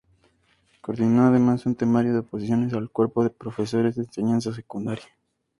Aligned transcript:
Coordinó, 0.81 1.27
además, 1.27 1.67
un 1.67 1.75
temario 1.75 2.13
de 2.13 2.19
oposiciones 2.21 2.73
al 2.73 2.89
cuerpo 2.89 3.23
de 3.23 3.29
profesores 3.29 3.95
de 3.97 4.01
Enseñanza 4.05 4.51
Secundaria. 4.51 5.05